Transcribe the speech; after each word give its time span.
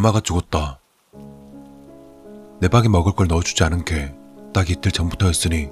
엄마가 0.00 0.20
죽었다. 0.20 0.80
내 2.60 2.68
방에 2.68 2.88
먹을 2.88 3.12
걸 3.12 3.28
넣어주지 3.28 3.64
않은 3.64 3.84
게 3.84 4.20
딱 4.52 4.68
이틀 4.68 4.90
전부터였으니 4.90 5.70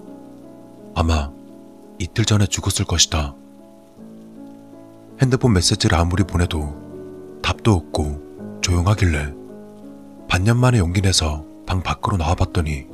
아마 0.95 1.31
이틀 1.99 2.25
전에 2.25 2.47
죽었을 2.47 2.85
것이다. 2.85 3.35
핸드폰 5.21 5.53
메시지를 5.53 5.99
아무리 5.99 6.23
보내도 6.23 7.41
답도 7.43 7.73
없고 7.73 8.61
조용하길래 8.61 9.35
반년 10.29 10.59
만에 10.59 10.79
용기 10.79 11.01
내서 11.01 11.45
방 11.67 11.83
밖으로 11.83 12.17
나와봤더니 12.19 12.87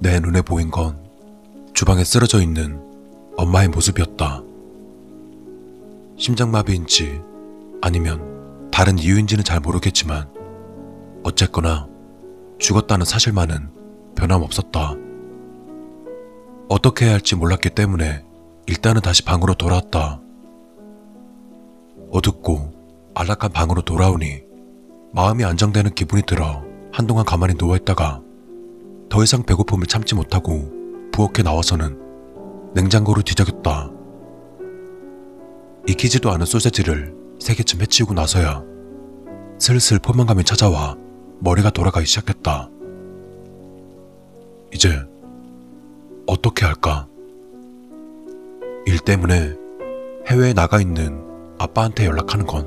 내 0.00 0.18
눈에 0.18 0.42
보인 0.42 0.70
건 0.70 0.98
주방에 1.74 2.02
쓰러져 2.02 2.42
있는 2.42 2.80
엄마의 3.36 3.68
모습이었다. 3.68 4.42
심장마비인지 6.18 7.20
아니면 7.80 8.31
다른 8.72 8.98
이유인지는 8.98 9.44
잘 9.44 9.60
모르겠지만 9.60 10.28
어쨌거나 11.22 11.86
죽었다는 12.58 13.04
사실만은 13.04 13.70
변함없었다. 14.16 14.94
어떻게 16.68 17.04
해야 17.04 17.12
할지 17.12 17.36
몰랐기 17.36 17.70
때문에 17.70 18.24
일단은 18.66 19.02
다시 19.02 19.24
방으로 19.24 19.54
돌아왔다. 19.54 20.20
어둡고 22.10 23.12
안락한 23.14 23.52
방으로 23.52 23.82
돌아오니 23.82 24.42
마음이 25.12 25.44
안정되는 25.44 25.94
기분이 25.94 26.22
들어 26.22 26.64
한동안 26.92 27.26
가만히 27.26 27.54
누워있다가 27.58 28.22
더 29.10 29.22
이상 29.22 29.42
배고픔을 29.42 29.86
참지 29.86 30.14
못하고 30.14 30.70
부엌에 31.12 31.42
나와서는 31.44 32.00
냉장고를 32.74 33.22
뒤적였다. 33.22 33.90
익히지도 35.86 36.30
않은 36.30 36.46
소세지를 36.46 37.21
세 37.42 37.54
개쯤 37.54 37.80
해치우고 37.80 38.14
나서야 38.14 38.62
슬슬 39.58 39.98
포만감이 39.98 40.44
찾아와 40.44 40.96
머리가 41.40 41.70
돌아가기 41.70 42.06
시작했다. 42.06 42.70
이제 44.72 44.96
어떻게 46.28 46.64
할까? 46.64 47.08
일 48.86 49.00
때문에 49.00 49.56
해외에 50.28 50.52
나가 50.52 50.80
있는 50.80 51.20
아빠한테 51.58 52.06
연락하는 52.06 52.46
건. 52.46 52.64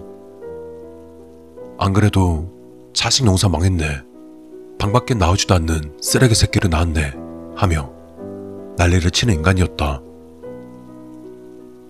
안 1.78 1.94
그래도 1.94 2.52
자식 2.94 3.24
농사 3.24 3.48
망했네. 3.48 4.02
방 4.78 4.92
밖에 4.92 5.14
나오지도 5.14 5.56
않는 5.56 6.00
쓰레기 6.02 6.36
새끼를 6.36 6.70
낳았네. 6.70 7.14
하며 7.56 7.94
난리를 8.78 9.10
치는 9.12 9.36
인간이었다. 9.36 10.02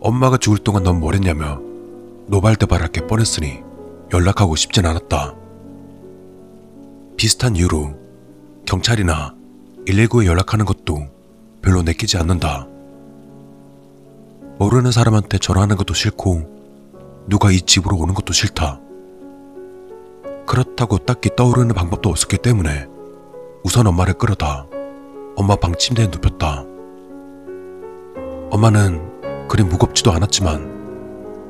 엄마가 0.02 0.38
죽을 0.38 0.60
동안 0.60 0.84
넌뭘 0.84 1.16
했냐며 1.16 1.66
노발대발할 2.28 2.90
게 2.90 3.06
뻔했으니 3.06 3.62
연락하고 4.12 4.56
싶진 4.56 4.86
않았다. 4.86 5.36
비슷한 7.18 7.56
이유로 7.56 7.94
경찰이나 8.66 9.36
119에 9.86 10.26
연락하는 10.26 10.66
것도 10.66 11.08
별로 11.62 11.82
내키지 11.84 12.18
않는다. 12.18 12.68
모르는 14.58 14.92
사람한테 14.92 15.38
전화하는 15.38 15.76
것도 15.76 15.94
싫고 15.94 17.26
누가 17.28 17.52
이 17.52 17.62
집으로 17.62 17.98
오는 17.98 18.14
것도 18.14 18.34
싫다. 18.34 18.80
그렇다고 20.46 21.00
딱히 21.00 21.30
떠오르는 21.36 21.74
방법도 21.74 22.10
없었기 22.10 22.38
때문에 22.38 22.88
우선 23.64 23.88
엄마를 23.88 24.14
끌어다 24.14 24.68
엄마 25.36 25.56
방 25.56 25.76
침대에 25.76 26.08
눕혔다. 26.08 26.64
엄마는 28.52 29.48
그리 29.48 29.64
무겁지도 29.64 30.12
않았지만 30.12 30.75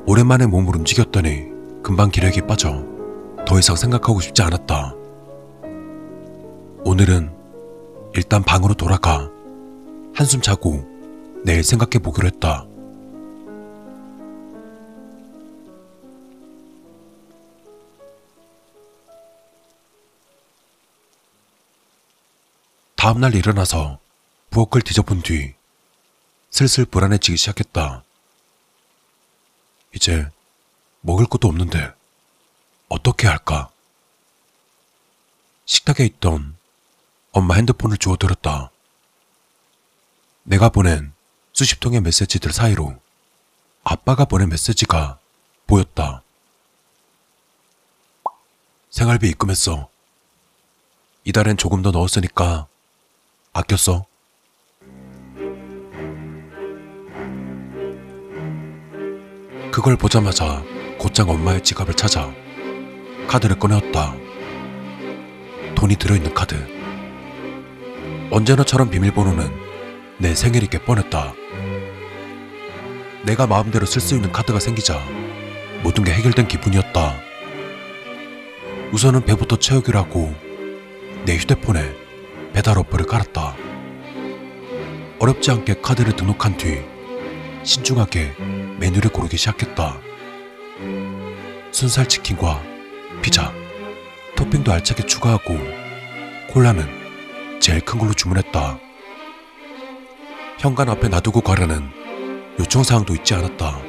오랜만에 0.08 0.46
몸을 0.46 0.76
움직였더니 0.76 1.48
금방 1.82 2.12
기력이 2.12 2.42
빠져 2.42 2.84
더 3.44 3.58
이상 3.58 3.74
생각하고 3.74 4.20
싶지 4.20 4.40
않았다. 4.40 4.94
오늘은 6.84 7.34
일단 8.14 8.44
방으로 8.44 8.74
돌아가 8.74 9.28
한숨 10.14 10.40
자고 10.40 10.86
내일 11.44 11.64
생각해 11.64 11.98
보기로 11.98 12.28
했다. 12.28 12.66
다음날 22.94 23.34
일어나서 23.34 23.98
부엌을 24.50 24.82
뒤져본 24.82 25.22
뒤 25.22 25.54
슬슬 26.50 26.84
불안해지기 26.84 27.36
시작했다. 27.36 28.05
이제 29.96 30.30
먹을 31.00 31.24
것도 31.24 31.48
없는데 31.48 31.90
어떻게 32.88 33.26
할까? 33.26 33.70
식탁에 35.64 36.04
있던 36.04 36.54
엄마 37.32 37.54
핸드폰을 37.54 37.96
주워 37.96 38.16
들었다. 38.16 38.70
내가 40.42 40.68
보낸 40.68 41.14
수십 41.54 41.80
통의 41.80 42.02
메시지들 42.02 42.52
사이로 42.52 42.94
아빠가 43.84 44.26
보낸 44.26 44.50
메시지가 44.50 45.18
보였다. 45.66 46.22
생활비 48.90 49.30
입금했어. 49.30 49.88
이달엔 51.24 51.56
조금 51.56 51.80
더 51.80 51.90
넣었으니까 51.90 52.68
아꼈어. 53.54 54.04
그걸 59.76 59.94
보자마자 59.94 60.64
곧장 60.96 61.28
엄마의 61.28 61.62
지갑을 61.62 61.92
찾아 61.92 62.32
카드를 63.28 63.58
꺼내었다. 63.58 64.14
돈이 65.74 65.96
들어있는 65.96 66.32
카드. 66.32 66.56
언제나처럼 68.30 68.88
비밀번호는 68.88 69.50
내 70.16 70.34
생일이게 70.34 70.78
뻔했다. 70.78 71.34
내가 73.26 73.46
마음대로 73.46 73.84
쓸 73.84 74.00
수 74.00 74.14
있는 74.14 74.32
카드가 74.32 74.60
생기자 74.60 74.98
모든 75.82 76.04
게 76.04 76.12
해결된 76.14 76.48
기분이었다. 76.48 77.14
우선은 78.94 79.26
배부터 79.26 79.58
채우기로 79.58 79.98
하고 79.98 80.34
내 81.26 81.36
휴대폰에 81.36 81.94
배달 82.54 82.78
어플을 82.78 83.04
깔았다. 83.04 83.54
어렵지 85.18 85.50
않게 85.50 85.82
카드를 85.82 86.16
등록한 86.16 86.56
뒤 86.56 86.80
신중하게 87.62 88.32
메뉴를 88.78 89.10
고르기 89.10 89.36
시작했다. 89.36 89.98
순살 91.70 92.08
치킨과 92.08 92.62
피자, 93.22 93.52
토핑도 94.36 94.72
알차게 94.72 95.06
추가하고 95.06 95.58
콜라는 96.50 96.86
제일 97.60 97.80
큰 97.80 97.98
걸로 97.98 98.12
주문했다. 98.12 98.78
현관 100.58 100.88
앞에 100.88 101.08
놔두고 101.08 101.40
가라는 101.40 101.90
요청사항도 102.58 103.14
있지 103.16 103.34
않았다. 103.34 103.80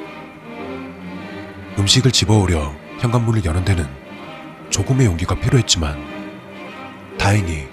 음식을 1.77 2.11
집어오려 2.11 2.75
현관문을 2.99 3.45
여는 3.45 3.63
데는 3.63 3.87
조금의 4.69 5.05
용기가 5.05 5.35
필요했지만 5.35 7.17
다행히 7.17 7.67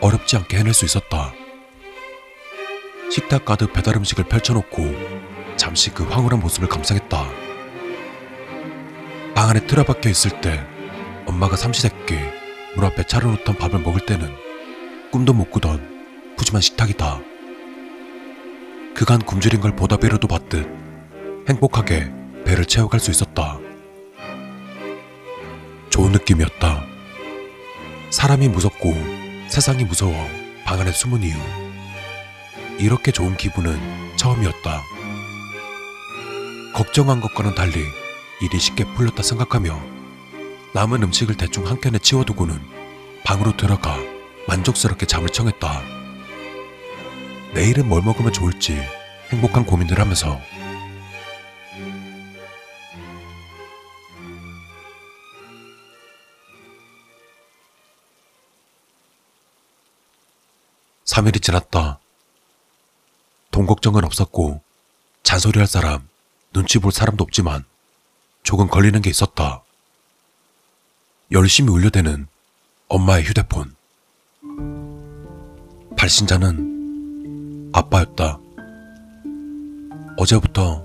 어렵지 0.00 0.36
않게 0.36 0.58
해낼 0.58 0.74
수 0.74 0.84
있었다. 0.84 1.32
식탁 3.10 3.44
가득 3.44 3.72
배달 3.72 3.96
음식을 3.96 4.24
펼쳐놓고 4.24 5.15
잠시 5.56 5.90
그 5.90 6.04
황홀한 6.04 6.40
모습을 6.40 6.68
감상했다. 6.68 7.26
방 9.34 9.50
안에 9.50 9.66
틀어박혀 9.66 10.08
있을 10.10 10.40
때 10.40 10.64
엄마가 11.26 11.56
삼시세끼 11.56 12.16
문 12.74 12.84
앞에 12.84 13.06
차려놓던 13.06 13.56
밥을 13.56 13.80
먹을 13.80 14.00
때는 14.04 14.34
꿈도 15.10 15.32
못 15.32 15.50
꾸던 15.50 16.34
푸짐한 16.36 16.60
식탁이다. 16.60 17.20
그간 18.94 19.20
굶주린 19.20 19.60
걸 19.60 19.74
보답이라도 19.74 20.28
받듯 20.28 20.68
행복하게 21.48 22.10
배를 22.44 22.64
채워갈 22.64 23.00
수 23.00 23.10
있었다. 23.10 23.58
좋은 25.90 26.12
느낌이었다. 26.12 26.84
사람이 28.10 28.48
무섭고 28.48 28.94
세상이 29.48 29.84
무서워 29.84 30.14
방 30.64 30.80
안에 30.80 30.92
숨은 30.92 31.22
이유. 31.22 31.34
이렇게 32.78 33.10
좋은 33.10 33.36
기분은 33.36 34.16
처음이었다. 34.16 34.95
걱정한 36.76 37.22
것과는 37.22 37.54
달리 37.54 37.86
일이 38.42 38.60
쉽게 38.60 38.84
풀렸다 38.84 39.22
생각하며 39.22 39.80
남은 40.74 41.02
음식을 41.04 41.34
대충 41.34 41.66
한 41.66 41.80
캔에 41.80 41.98
치워두고는 41.98 42.60
방으로 43.24 43.56
들어가 43.56 43.96
만족스럽게 44.46 45.06
잠을 45.06 45.30
청했다. 45.30 45.80
내일은 47.54 47.88
뭘 47.88 48.02
먹으면 48.02 48.30
좋을지 48.30 48.78
행복한 49.30 49.64
고민을 49.64 49.98
하면서 49.98 50.38
삼일이 61.06 61.40
지났다. 61.40 62.00
돈 63.50 63.66
걱정은 63.66 64.04
없었고 64.04 64.60
잔소리할 65.22 65.66
사람, 65.66 66.06
눈치 66.56 66.78
볼 66.78 66.90
사람도 66.90 67.22
없지만 67.22 67.64
조금 68.42 68.66
걸리는 68.66 69.02
게 69.02 69.10
있었다. 69.10 69.62
열심히 71.30 71.70
울려대는 71.70 72.26
엄마의 72.88 73.24
휴대폰. 73.24 73.74
발신자는 75.98 77.72
아빠였다. 77.74 78.38
어제부터 80.16 80.82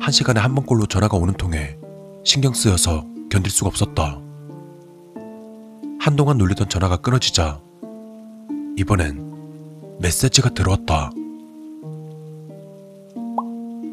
한 0.00 0.10
시간에 0.10 0.40
한 0.40 0.52
번꼴로 0.56 0.86
전화가 0.86 1.16
오는 1.16 1.32
통에 1.34 1.76
신경 2.24 2.52
쓰여서 2.52 3.06
견딜 3.30 3.52
수가 3.52 3.68
없었다. 3.68 4.18
한동안 6.00 6.38
놀리던 6.38 6.68
전화가 6.68 6.96
끊어지자 6.96 7.60
이번엔 8.76 10.00
메시지가 10.00 10.54
들어왔다. 10.54 11.12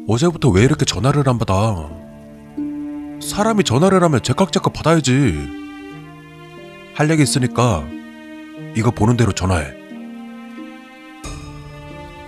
어제부터 0.08 0.48
왜 0.48 0.62
이렇게 0.62 0.84
전화를 0.84 1.28
안 1.28 1.38
받아? 1.38 1.88
사람이 3.20 3.64
전화를 3.64 4.02
하면 4.02 4.22
제깍제깍 4.22 4.72
받아야지. 4.72 5.48
할 6.94 7.10
얘기 7.10 7.22
있으니까 7.22 7.84
이거 8.76 8.90
보는 8.90 9.16
대로 9.16 9.32
전화해. 9.32 9.72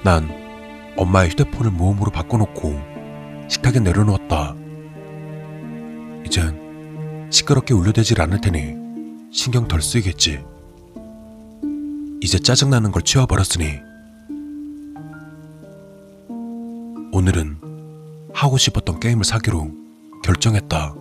난 0.05 0.29
엄마의 0.97 1.31
휴대폰을 1.31 1.73
모음으로 1.73 2.11
바꿔놓고 2.11 2.81
식탁에 3.49 3.81
내려놓았다. 3.81 4.55
이젠 6.25 7.29
시끄럽게 7.31 7.75
울려대질 7.75 8.21
않을 8.21 8.41
테니 8.41 8.75
신경 9.33 9.67
덜 9.67 9.83
쓰이겠지. 9.83 10.45
이제 12.21 12.39
짜증나는 12.39 12.93
걸 12.93 13.03
치워버렸으니 13.03 13.81
오늘은 17.13 17.64
하고 18.45 18.59
싶었던 18.59 19.01
게임을 19.01 19.25
사기로 19.25 19.71
결정했다. 20.23 20.95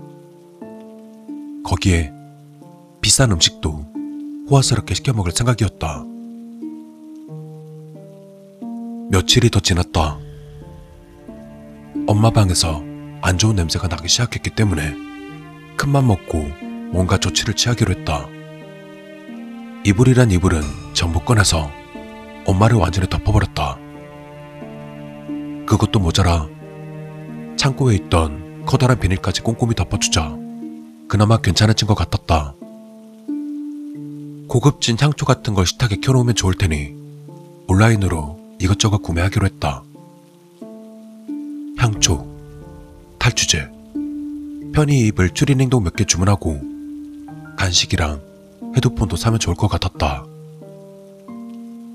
거기에 1.65 2.09
비싼 3.01 3.31
음식도 3.31 3.85
호화스럽게 4.49 4.93
시켜 4.93 5.11
먹을 5.11 5.33
생각이었다. 5.33 6.05
며칠이 9.09 9.49
더 9.49 9.59
지났다. 9.59 10.19
엄마 12.07 12.29
방에서 12.29 12.81
안 13.21 13.37
좋은 13.37 13.57
냄새가 13.57 13.89
나기 13.89 14.07
시작했기 14.07 14.51
때문에 14.51 14.95
큰맘 15.75 16.07
먹고 16.07 16.47
뭔가 16.93 17.17
조치를 17.17 17.55
취하기로 17.55 17.93
했다. 17.93 18.25
이불이란 19.85 20.31
이불은 20.31 20.61
전부 20.93 21.19
꺼내서 21.19 21.69
엄마를 22.45 22.77
완전히 22.77 23.09
덮어버렸다. 23.09 23.77
그것도 25.65 25.99
모자라 25.99 26.52
창고에 27.63 27.95
있던 27.95 28.65
커다란 28.65 28.99
비닐까지 28.99 29.39
꼼꼼히 29.39 29.73
덮어주자 29.73 30.35
그나마 31.07 31.37
괜찮아진 31.37 31.87
것 31.87 31.95
같았다. 31.95 32.55
고급진 34.49 34.97
향초 34.99 35.25
같은 35.25 35.53
걸 35.53 35.65
식탁에 35.65 36.01
켜놓으면 36.01 36.35
좋을 36.35 36.55
테니 36.55 36.93
온라인으로 37.69 38.37
이것저것 38.59 39.01
구매하기로 39.01 39.45
했다. 39.45 39.81
향초, 41.77 42.27
탈주제, 43.17 43.71
편히 44.73 45.07
입을 45.07 45.29
추리닝도 45.29 45.79
몇개 45.79 46.03
주문하고 46.03 46.59
간식이랑 47.57 48.19
헤드폰도 48.75 49.15
사면 49.15 49.39
좋을 49.39 49.55
것 49.55 49.69
같았다. 49.69 50.25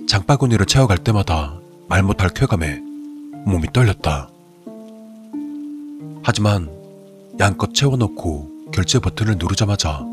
장바구니를 0.08 0.64
채워갈 0.64 0.96
때마다 0.96 1.60
말 1.90 2.02
못할 2.02 2.30
쾌감에 2.30 2.80
몸이 3.44 3.70
떨렸다. 3.74 4.30
하지만 6.30 6.68
양껏 7.40 7.72
채워놓고 7.72 8.70
결제 8.70 8.98
버튼을 8.98 9.36
누르자마자 9.38 10.04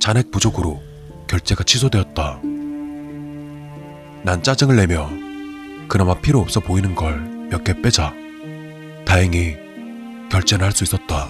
잔액 0.00 0.32
부족으로 0.32 0.82
결제가 1.28 1.62
취소되었다. 1.62 2.40
난 4.24 4.42
짜증을 4.42 4.74
내며 4.74 5.08
그나마 5.86 6.14
필요 6.14 6.40
없어 6.40 6.58
보이는 6.58 6.96
걸 6.96 7.38
몇 7.52 7.62
개 7.62 7.80
빼자. 7.80 8.12
다행히 9.06 9.54
결제는 10.28 10.64
할 10.64 10.72
수 10.72 10.82
있었다. 10.82 11.28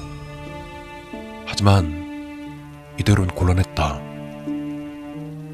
하지만 1.45 2.95
이대로는 2.99 3.35
곤란했다. 3.35 4.01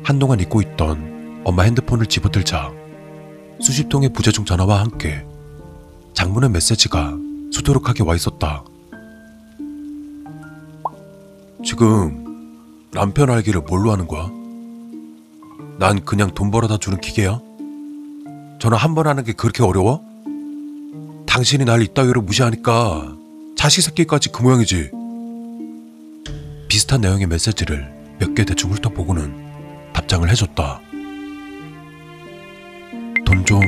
한동안 0.04 0.38
잊고 0.38 0.62
있던 0.62 1.42
엄마 1.44 1.64
핸드폰을 1.64 2.06
집어들자 2.06 2.70
수십 3.60 3.88
통의 3.88 4.10
부재중 4.10 4.44
전화와 4.44 4.78
함께 4.78 5.26
장문의 6.12 6.50
메시지가 6.50 7.23
수두룩하게 7.54 8.02
와 8.02 8.16
있었다. 8.16 8.64
지금 11.64 12.24
남편 12.92 13.30
알기를 13.30 13.60
뭘로 13.62 13.92
하는 13.92 14.06
거야? 14.08 14.28
난 15.78 16.04
그냥 16.04 16.32
돈 16.34 16.50
벌어다 16.50 16.78
주는 16.78 17.00
기계야? 17.00 17.40
전화 18.60 18.76
한번 18.76 19.06
하는 19.06 19.22
게 19.24 19.32
그렇게 19.32 19.62
어려워? 19.62 20.02
당신이 21.26 21.64
날 21.64 21.82
이따위로 21.82 22.22
무시하니까 22.22 23.16
자식 23.56 23.82
새끼까지 23.82 24.30
그 24.32 24.42
모양이지. 24.42 24.90
비슷한 26.68 27.00
내용의 27.00 27.26
메시지를 27.28 27.92
몇 28.18 28.34
개 28.34 28.44
대충 28.44 28.72
훑어보고는 28.72 29.92
답장을 29.92 30.28
해줬다. 30.28 30.80
돈 33.24 33.44
좀 33.44 33.60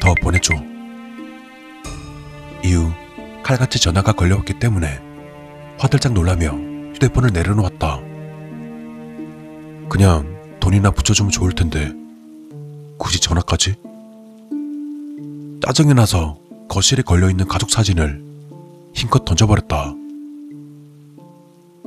더 0.00 0.14
보내줘. 0.22 0.54
칼같이 3.46 3.78
전화가 3.78 4.10
걸려왔기 4.10 4.58
때문에 4.58 4.98
화들짝 5.78 6.14
놀라며 6.14 6.48
휴대폰을 6.94 7.30
내려놓았다. 7.32 8.00
그냥 9.88 10.58
돈이나 10.58 10.90
붙여주면 10.90 11.30
좋을 11.30 11.52
텐데 11.52 11.92
굳이 12.98 13.20
전화까지? 13.20 13.76
짜증이 15.64 15.94
나서 15.94 16.40
거실에 16.68 17.04
걸려있는 17.04 17.46
가족 17.46 17.70
사진을 17.70 18.20
힘껏 18.92 19.24
던져버렸다. 19.24 19.94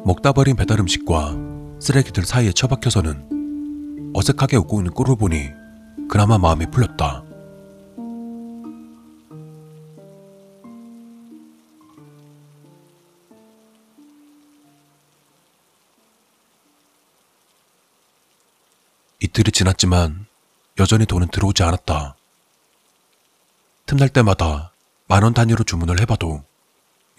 먹다 0.06 0.32
버린 0.32 0.56
배달 0.56 0.80
음식과 0.80 1.36
쓰레기들 1.82 2.24
사이에 2.26 2.54
처박혀서는 2.54 4.14
어색하게 4.14 4.56
웃고 4.56 4.80
있는 4.80 4.94
꼴을 4.94 5.18
보니 5.18 5.50
그나마 6.08 6.38
마음이 6.38 6.68
풀렸다. 6.72 7.29
지났지만 19.60 20.26
여전히 20.80 21.06
돈은 21.06 21.28
들어오지 21.32 21.64
않았다. 21.64 22.16
틈날 23.86 24.08
때마다 24.08 24.72
만 25.10 25.24
원 25.24 25.34
단위로 25.34 25.66
주문을 25.66 26.00
해봐도 26.00 26.46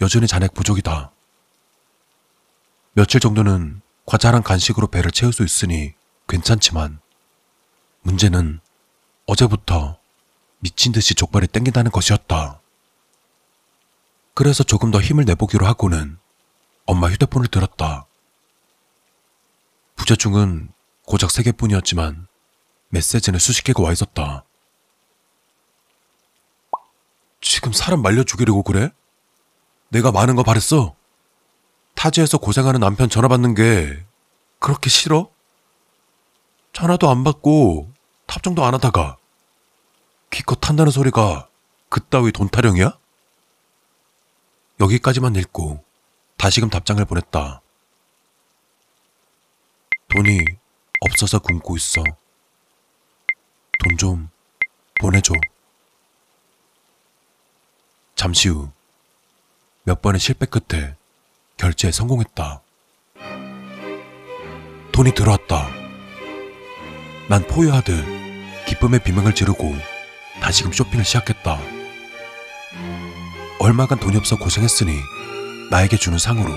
여전히 0.01 0.25
잔액 0.25 0.55
부족이다. 0.55 1.11
며칠 2.93 3.19
정도는 3.19 3.81
과자랑 4.07 4.41
간식으로 4.41 4.87
배를 4.87 5.11
채울 5.11 5.33
수 5.33 5.43
있으니 5.43 5.93
괜찮지만 6.27 6.99
문제는 8.01 8.59
어제부터 9.27 9.99
미친 10.61 10.91
듯이 10.93 11.13
족발이 11.13 11.45
땡긴다는 11.45 11.91
것이었다. 11.91 12.59
그래서 14.33 14.63
조금 14.63 14.89
더 14.89 14.99
힘을 14.99 15.25
내보기로 15.25 15.67
하고는 15.67 16.17
엄마 16.87 17.07
휴대폰을 17.07 17.49
들었다. 17.49 18.07
부재중은 19.95 20.69
고작 21.05 21.29
3개뿐이었지만 21.29 22.30
메시지는 22.91 23.39
수십 23.39 23.63
개가 23.63 23.81
와 23.81 23.91
있었다. 23.91 24.43
지금 27.39 27.71
사람 27.73 28.01
말려 28.01 28.23
죽이려고 28.23 28.63
그래? 28.63 28.89
내가 29.89 30.11
많은 30.11 30.35
거 30.35 30.43
바랬어? 30.43 30.95
타지에서 31.95 32.37
고생하는 32.37 32.79
남편 32.79 33.09
전화 33.09 33.27
받는 33.27 33.55
게 33.55 34.05
그렇게 34.59 34.89
싫어? 34.89 35.29
전화도 36.73 37.09
안 37.09 37.23
받고 37.23 37.91
답장도 38.27 38.63
안 38.63 38.73
하다가 38.73 39.17
기껏 40.29 40.55
탄다는 40.55 40.91
소리가 40.91 41.47
그따위 41.89 42.31
돈 42.31 42.47
타령이야? 42.47 42.97
여기까지만 44.79 45.35
읽고 45.35 45.83
다시금 46.37 46.69
답장을 46.69 47.03
보냈다. 47.05 47.61
돈이 50.09 50.39
없어서 51.01 51.39
굶고 51.39 51.75
있어. 51.77 52.03
돈 53.91 53.97
좀 53.97 54.29
보내줘. 54.99 55.33
잠시 58.15 58.49
후 58.49 58.71
몇 59.83 60.01
번의 60.01 60.19
실패 60.19 60.45
끝에 60.45 60.95
결제에 61.57 61.91
성공했다. 61.91 62.61
돈이 64.91 65.13
들어왔다. 65.15 65.69
난 67.29 67.45
포효하듯 67.47 68.05
기쁨의 68.67 69.03
비명을 69.03 69.33
지르고 69.33 69.73
다시금 70.39 70.71
쇼핑을 70.71 71.03
시작했다. 71.03 71.59
얼마간 73.59 73.99
돈이 73.99 74.17
없어 74.17 74.37
고생했으니 74.37 74.93
나에게 75.71 75.97
주는 75.97 76.17
상으로 76.17 76.53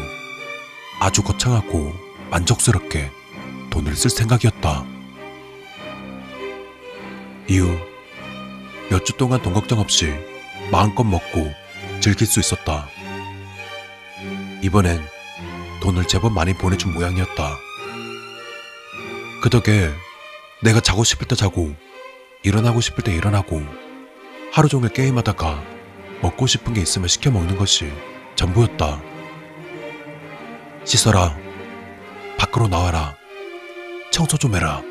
아주 1.00 1.22
거창하고 1.22 1.94
만족스럽게 2.30 3.10
돈을 3.70 3.96
쓸 3.96 4.10
생각이었다. 4.10 4.93
이후 7.48 7.78
몇 8.90 9.04
주 9.04 9.12
동안 9.14 9.40
돈 9.42 9.52
걱정 9.54 9.78
없이 9.80 10.12
마음껏 10.70 11.04
먹고 11.04 11.52
즐길 12.00 12.26
수 12.26 12.40
있었다. 12.40 12.88
이번엔 14.62 15.02
돈을 15.82 16.06
제법 16.06 16.32
많이 16.32 16.54
보내준 16.54 16.92
모양이었다. 16.94 17.58
그 19.42 19.50
덕에 19.50 19.90
내가 20.62 20.80
자고 20.80 21.04
싶을 21.04 21.26
때 21.28 21.34
자고 21.34 21.74
일어나고 22.42 22.80
싶을 22.80 23.04
때 23.04 23.12
일어나고 23.14 23.62
하루 24.52 24.68
종일 24.68 24.90
게임하다가 24.90 25.62
먹고 26.22 26.46
싶은 26.46 26.72
게 26.72 26.80
있으면 26.80 27.08
시켜 27.08 27.30
먹는 27.30 27.56
것이 27.58 27.92
전부였다. 28.36 29.02
씻어라. 30.84 31.36
밖으로 32.38 32.68
나와라. 32.68 33.16
청소 34.10 34.38
좀 34.38 34.54
해라. 34.54 34.82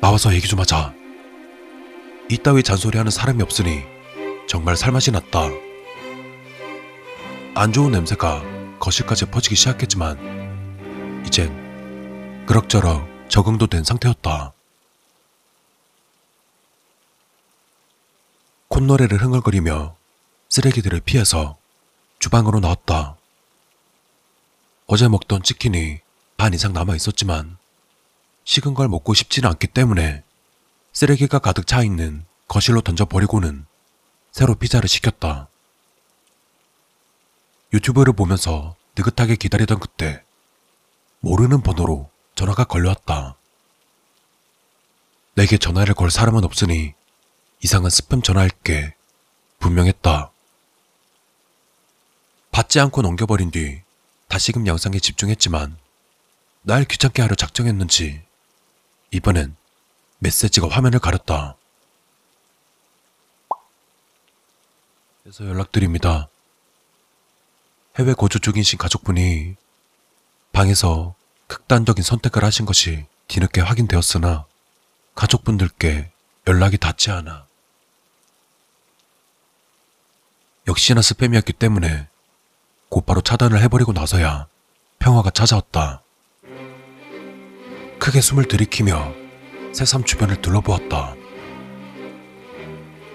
나와서 0.00 0.34
얘기 0.34 0.48
좀 0.48 0.58
하자. 0.58 0.94
이따위 2.32 2.62
잔소리하는 2.62 3.10
사람이 3.10 3.42
없으니 3.42 3.82
정말 4.48 4.74
살맛이 4.74 5.10
났다. 5.10 5.50
안 7.54 7.74
좋은 7.74 7.92
냄새가 7.92 8.42
거실까지 8.78 9.26
퍼지기 9.26 9.54
시작했지만 9.54 11.22
이젠 11.26 12.46
그럭저럭 12.46 13.06
적응도 13.28 13.66
된 13.66 13.84
상태였다. 13.84 14.54
콧노래를 18.68 19.22
흥얼거리며 19.22 19.94
쓰레기들을 20.48 21.00
피해서 21.00 21.58
주방으로 22.18 22.60
나왔다. 22.60 23.16
어제 24.86 25.06
먹던 25.06 25.42
치킨이 25.42 25.98
반 26.38 26.54
이상 26.54 26.72
남아 26.72 26.96
있었지만 26.96 27.58
식은 28.44 28.72
걸 28.72 28.88
먹고 28.88 29.12
싶지는 29.12 29.50
않기 29.50 29.66
때문에 29.66 30.24
쓰레기가 30.92 31.38
가득 31.38 31.66
차 31.66 31.82
있는 31.82 32.24
거실로 32.48 32.80
던져버리고는 32.80 33.66
새로 34.30 34.54
피자를 34.54 34.88
시켰다. 34.88 35.48
유튜브를 37.72 38.12
보면서 38.12 38.76
느긋하게 38.96 39.36
기다리던 39.36 39.78
그때 39.80 40.22
모르는 41.20 41.62
번호로 41.62 42.10
전화가 42.34 42.64
걸려왔다. 42.64 43.36
내게 45.34 45.56
전화를 45.56 45.94
걸 45.94 46.10
사람은 46.10 46.44
없으니 46.44 46.92
이상한 47.62 47.90
스팸 47.90 48.22
전화일 48.22 48.50
게 48.62 48.94
분명했다. 49.60 50.30
받지 52.50 52.80
않고 52.80 53.00
넘겨버린 53.00 53.50
뒤 53.50 53.80
다시금 54.28 54.66
영상에 54.66 54.98
집중했지만 54.98 55.78
날 56.62 56.84
귀찮게 56.84 57.22
하려 57.22 57.34
작정했는지 57.34 58.22
이번엔 59.10 59.56
메시지가 60.22 60.68
화면을 60.68 61.00
가렸다. 61.00 61.56
그래서 65.22 65.44
연락드립니다. 65.44 66.28
해외 67.98 68.14
거주 68.14 68.38
중이신 68.38 68.78
가족분이 68.78 69.56
방에서 70.52 71.14
극단적인 71.48 72.04
선택을 72.04 72.44
하신 72.44 72.66
것이 72.66 73.04
뒤늦게 73.26 73.60
확인되었으나 73.62 74.46
가족분들께 75.16 76.10
연락이 76.46 76.78
닿지 76.78 77.10
않아. 77.10 77.46
역시나 80.68 81.00
스팸이었기 81.00 81.58
때문에 81.58 82.08
곧바로 82.88 83.20
차단을 83.22 83.60
해버리고 83.62 83.92
나서야 83.92 84.46
평화가 85.00 85.30
찾아왔다. 85.30 86.02
크게 87.98 88.20
숨을 88.20 88.46
들이키며 88.46 89.21
새삼 89.72 90.04
주변을 90.04 90.40
둘러보았다. 90.42 91.14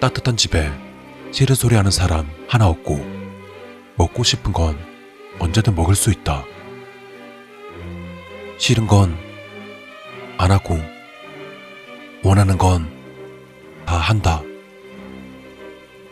따뜻한 0.00 0.36
집에 0.36 0.70
시르 1.32 1.54
소리 1.54 1.74
하는 1.76 1.90
사람 1.90 2.28
하나 2.48 2.66
없고 2.68 3.04
먹고 3.96 4.22
싶은 4.22 4.52
건 4.52 4.78
언제든 5.38 5.74
먹을 5.74 5.94
수 5.94 6.10
있다. 6.10 6.44
싫은 8.58 8.86
건 8.86 9.16
안 10.40 10.52
하고 10.52 10.78
원하는 12.22 12.56
건 12.58 12.96
다 13.84 13.96
한다. 13.96 14.42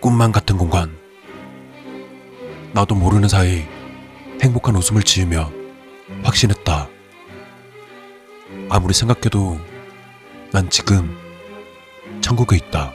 꿈만 0.00 0.32
같은 0.32 0.56
공간. 0.56 0.96
나도 2.72 2.94
모르는 2.94 3.28
사이 3.28 3.66
행복한 4.42 4.74
웃음을 4.76 5.02
지으며 5.02 5.52
확신했다. 6.22 6.88
아무리 8.70 8.94
생각해도 8.94 9.60
난 10.52 10.70
지금 10.70 11.16
천국에 12.20 12.56
있다. 12.56 12.92